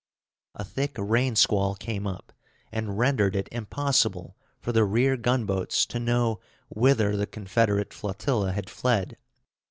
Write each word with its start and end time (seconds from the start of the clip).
A 0.55 0.63
thick 0.65 0.95
rainsquall 0.95 1.75
came 1.75 2.07
up, 2.07 2.33
and 2.71 2.97
rendered 2.97 3.35
it 3.35 3.47
impossible 3.51 4.35
for 4.59 4.71
the 4.71 4.83
rear 4.83 5.15
gunboats 5.15 5.85
to 5.85 5.99
know 5.99 6.39
whither 6.69 7.15
the 7.15 7.27
Confederate 7.27 7.93
flotilla 7.93 8.51
had 8.51 8.67
fled. 8.67 9.15